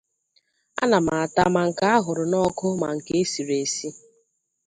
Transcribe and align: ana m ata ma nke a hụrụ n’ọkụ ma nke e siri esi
ana 0.83 0.97
m 1.05 1.07
ata 1.21 1.43
ma 1.53 1.61
nke 1.69 1.85
a 1.95 1.97
hụrụ 2.05 2.25
n’ọkụ 2.31 2.67
ma 2.81 2.89
nke 2.95 3.11
e 3.21 3.23
siri 3.31 3.55
esi 3.63 3.89